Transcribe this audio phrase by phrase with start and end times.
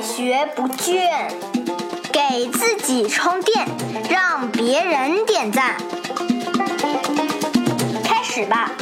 [0.00, 1.30] 学不倦，
[2.10, 3.66] 给自己充电，
[4.08, 5.76] 让别人点赞。
[8.02, 8.72] 开始吧！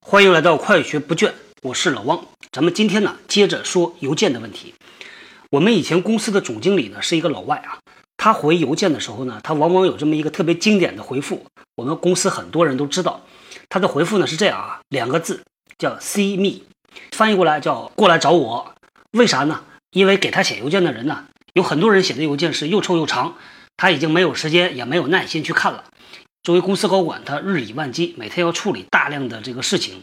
[0.00, 1.32] 欢迎来到快学不倦，
[1.62, 2.26] 我是老汪。
[2.50, 4.74] 咱们今天呢，接着说邮件的问题。
[5.50, 7.78] 我们以前公司的总经理呢是一个老外啊，
[8.16, 11.46] 他回邮件的时候呢，他往往有这么一个特别经典的回复，
[11.76, 13.20] 我们公司很多人都知道。
[13.68, 15.44] 他的回复呢是这样啊，两个字
[15.78, 16.62] 叫 “see me”，
[17.12, 18.74] 翻译过来叫“过来找我”。
[19.12, 19.62] 为啥呢？
[19.90, 23.36] 因为给他写邮件的人呢，有很多人写的邮件是又臭又长，
[23.76, 25.84] 他已经没有时间也没有耐心去看了。
[26.42, 30.02] 作为公司高管，他日理万机，每天要处理大量的这个事情。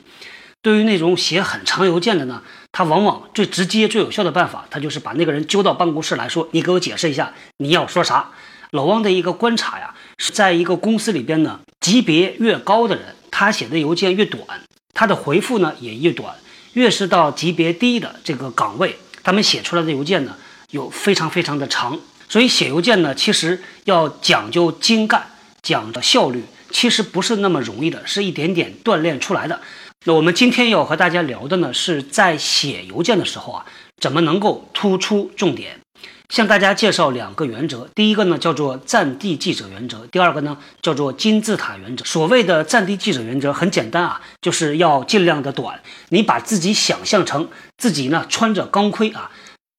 [0.61, 8.31] 对于那种写很长邮件的呢，他往往最直接、最有效的办法，他就是把那个人揪到办公室来说：“你给我解释一下你要说啥。”
[8.71, 13.15] 老汪的一个观察呀，是在一个公司里边呢，级别越高的人。
[13.29, 14.61] 他写的邮件越短，
[14.93, 16.35] 他的回复呢也越短。
[16.73, 20.35] 越是到级别低的这个岗位，他们写出来的邮件呢
[20.69, 21.99] 有非常非常的长。
[22.29, 25.31] 所以写邮件呢，其实要讲究精干，
[25.61, 29.59] 讲的效率，其实不是那么容易的，是一点点锻炼出来的。
[30.05, 33.65] 那我们今天要和大家聊的呢，是在写邮件的时候啊，
[33.99, 35.80] 怎么能够突出重点。
[36.29, 42.05] 向大家介绍两个原则，第一个呢叫做战地记者原则，第二个呢叫做金字塔原则。
[42.05, 45.81] 所谓的战地记者原则很简单啊，就是要尽量的短。
[46.09, 49.29] 你把自己想象成自己呢穿着钢盔啊，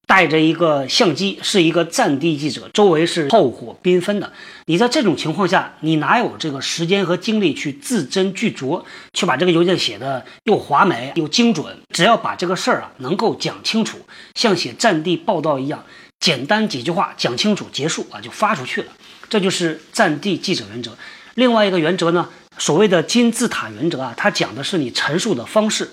[0.06, 4.30] 带着一个相机，是一个战地记者，周围是炮火缤纷的。
[4.66, 11.78] 你在这种情况下，你哪有这个时间和精力去字斟句酌，去把这个邮件写的又华美又精准？
[11.94, 13.98] 只要把这个事儿啊能够讲清楚，
[14.34, 15.82] 像写战地报道一样。
[16.22, 18.92] 简单几句话讲清楚，结束啊，就发出去了。
[19.28, 20.96] 这就是战地记者原则。
[21.34, 25.90] 另外一个原则呢，所谓的金字塔原则啊，它讲的是你陈述的方式。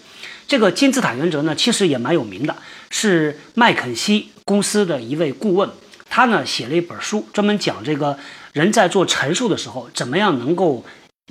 [0.47, 2.55] 这个金字塔原则呢，其实也蛮有名的，
[2.91, 5.67] 是麦肯锡公司的一位顾问，
[6.11, 8.15] 他呢写了一本书，专门讲这个
[8.53, 10.85] 人在做陈述的时候，怎么样能够。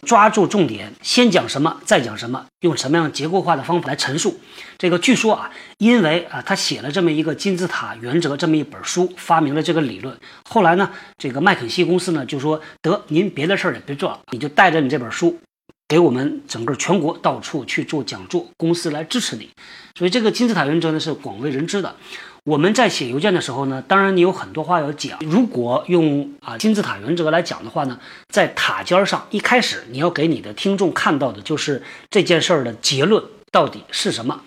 [0.06, 4.41] 抓住重点，先讲什么，再讲什么，用什么样结构化的方法来陈述。
[4.78, 10.16] 这个据说啊，因为啊，他写了这么一个金字塔原则这么一本书，发明了这个理论。
[10.48, 15.38] 后来呢，这个麦肯锡公司呢就说：“得，您别的事儿也别做了，你就带着你这本书，
[15.88, 19.50] 给我们整个全国到处去做讲座，公司来支持你。”
[19.97, 21.97] 所以这个金字塔原则呢是广为人知的。
[22.44, 25.19] 我们在写邮件的时候呢，当然你有很多话要讲。
[25.21, 27.98] 如果用啊金字塔原则来讲的话呢，
[28.28, 34.41] 在塔尖上一开始你要给你的听众看到的就是这件事儿的结论到底是什么，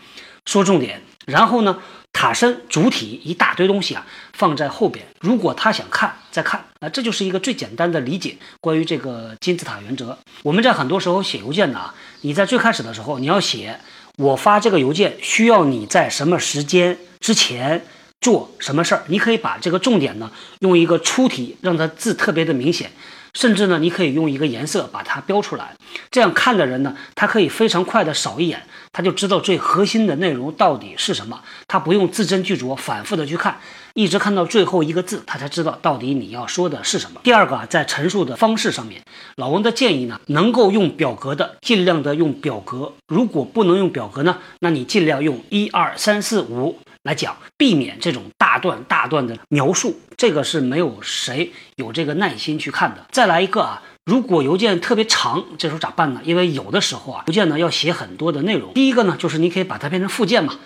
[0.45, 1.01] 说重点。
[1.27, 1.77] 然后呢，
[2.11, 8.35] 塔身主体一大堆东西啊放在后边，如果他想看再看那，这就是一个最简单的理解。
[8.59, 13.79] 关于这个金字塔原则，我们在很多时候写邮件呢，你在最开始的时候你要写
[14.17, 16.97] 我发这个邮件需要你在什么时间。
[17.19, 17.85] 之前
[18.19, 20.31] 做什么事儿，你可以把这个重点呢
[20.61, 22.91] 用一个粗体，让它字特别的明显，
[23.33, 25.75] 甚至呢你可以用一个颜色把它标出来，
[26.09, 33.59] 这样看的人呢，他可以非常快的扫一眼，他就知道最核心的内容到底是什么，他不用字斟句酌，反复的去看，
[33.93, 37.21] 一直看到最后一个字，他才知道到底你要说的是什么。
[37.23, 39.01] 第二个啊，在陈述的方式上面，
[39.35, 46.79] 老王的建议呢，能够用表格的，尽量的用表格；如果不能用表格呢，那你尽量用一二三四五。
[47.03, 53.07] 来讲，避免这种大段大段的描述，这个是没有谁有这个耐心去看的。
[53.11, 56.21] 再来一个啊，如果邮件特别长，这时候咋办呢？
[56.23, 58.71] 因为有的时候啊，邮件呢要写很多的内容。
[58.73, 60.59] 第一个呢，就是你可以把它变成附件嘛，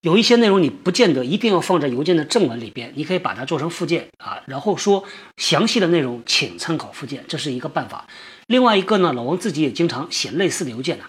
[0.00, 5.04] 有一些内容你不见得一定要放在邮件的正文里边，你可以把它做成附件啊，然后说
[5.36, 8.06] 详细的内容请参考附件，这是一个办法。
[8.46, 11.04] 另外一个呢，老王自己也经常写类似的邮件呢。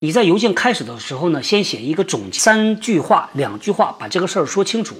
[0.00, 4.94] 你在邮件开始的时候呢，先写一个总，三句话、两句话，把这个事儿说清楚。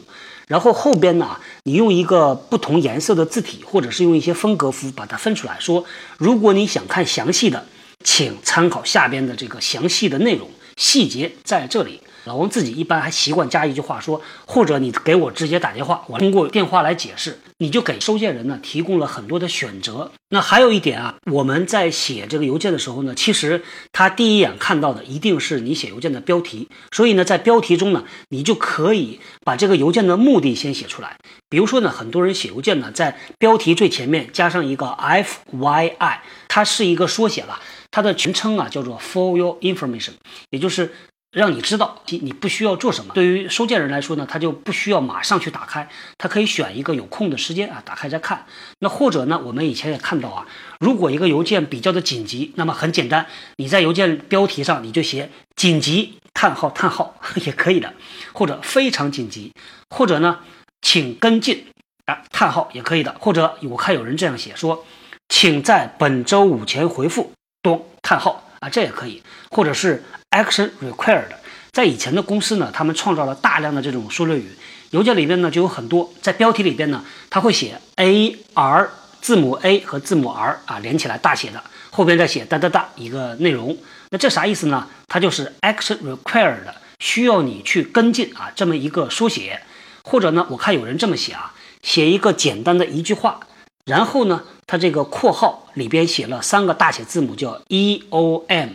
[0.48, 5.84] 然后后边呢，你用一个不同颜色的字体，或者是用一些分隔符把它分出来，说
[6.16, 7.64] 如果你想看详细的，
[8.02, 12.00] 请参考下边的这个详细的内容，细节在这里。
[12.28, 20.12] 老王自己一般还习惯加一句话说，或者你给我直接打电话，我通过电话来解释，你就给收件人呢提供了很多的选择。
[20.28, 31.16] 那还有一点啊，我们在写这个邮件的时候呢，其实他第一眼看到的一定是你写邮件的标题，所以呢，在标题中呢，你就可以把这个邮件的目的先写出来。
[31.48, 37.58] 比如说呢，很多人写邮件呢，在标题最前面加上一个 F Y I，它是一个缩写了，
[37.90, 40.12] 它的全称啊叫做 For Your Information，
[40.50, 40.92] 也就是。
[41.30, 43.12] 让你知道你不需要做什么。
[43.14, 48.46] 对于收件人来说呢，他就不需要马上去打开，他可以选一个有空的时间啊，打开再看。
[48.78, 50.46] 那或者呢，我们以前也看到啊，
[50.80, 53.26] 如果一个邮件比较的紧急，那么很简单，
[53.56, 57.14] 你在邮件标题上你就写紧急叹号叹号
[57.44, 57.92] 也可以的，
[58.32, 59.52] 或者非常紧急，
[59.90, 60.40] 或者呢，
[60.80, 61.66] 请跟进
[62.06, 64.86] 啊，叹号也可以的，或者我看有人这样写说，
[65.28, 67.32] 请在本周五前回复，
[67.62, 71.28] 咚叹号啊，这也可以，或者是 action required，
[71.72, 74.50] 在以前的公司呢，他们创造了大量的这种缩略语，
[74.90, 78.90] 邮件里边呢就有很多，在标题里边呢，他会写 a r
[79.20, 83.76] 字母 a 和字母 r 啊连起来大写的，后边再写哒哒哒一个内容。
[84.10, 84.86] 那这啥意思呢？
[85.06, 86.64] 它就是 action required，
[86.98, 89.60] 需要你去跟进啊，这么一个缩写。
[90.04, 91.52] 或者呢，我看有人这么写啊，
[91.82, 93.40] 写一个简单的一句话，
[93.84, 98.68] 然后呢，它这个括号里边写了三个大写字母，叫 e o m，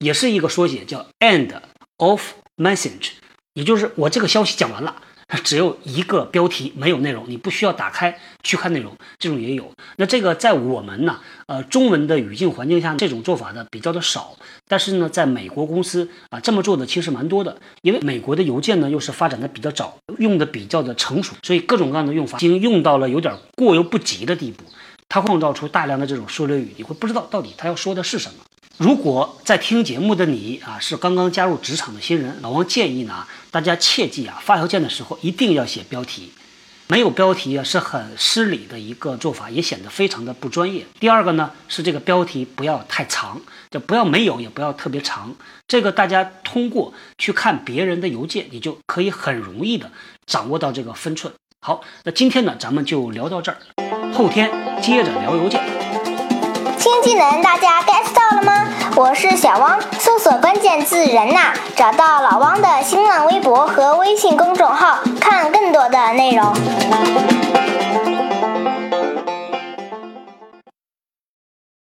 [0.00, 1.52] 也是一个缩写，叫 end
[1.96, 3.12] of message，
[3.54, 4.96] 也就是我这个消息讲完了。
[5.44, 9.70] 只有一个标题，没有内容，你不需要打开去看内容，这种也有。
[9.96, 14.36] 那这个在我们呢，呃，中文的语境环境下，这种做法呢比较的少。
[14.66, 17.60] 但是呢，在美国公司啊，这么做的其实蛮多的。
[17.82, 24.64] 因为美国的邮件呢又是发展的比较早，用的比较的成熟，所以各种各样的用法已经用到了有点过犹不及的地步。
[25.08, 28.44] 它创造出大量的这种缩略语，你会不知道到底他要说的是什么。
[28.76, 36.30] 如果在听节目的你啊是刚刚加入职场的新人，老王建议呢，大家切记啊，发邮件的时候一定要写标题，
[36.86, 40.86] 没有标题啊是很失礼的一个做法，也显得非常的不专业。
[41.00, 43.40] 第二个呢是这个标题不要太长，
[43.70, 45.34] 就不要没有，也不要特别长。
[45.66, 49.90] 这个大家通过去看别人的邮件，你就可以很容易的
[50.26, 51.34] 掌握到这个分寸。
[51.60, 53.58] 好，那今天呢咱们就聊到这儿，
[54.12, 54.50] 后天
[54.80, 55.60] 接着聊邮件。
[56.76, 58.68] 新技能大家 get 到了吗？
[58.94, 67.57] 我是小汪，搜索关键字“人呐”，找到老汪的新浪微博和微信公众号，看更多的内容。